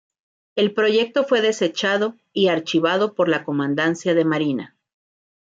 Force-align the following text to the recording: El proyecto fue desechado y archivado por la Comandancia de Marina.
El 0.55 0.73
proyecto 0.73 1.25
fue 1.25 1.41
desechado 1.41 2.15
y 2.33 2.47
archivado 2.47 3.13
por 3.13 3.29
la 3.29 3.43
Comandancia 3.43 4.15
de 4.15 4.25
Marina. 4.25 4.75